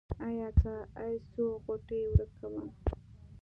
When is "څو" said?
1.31-1.45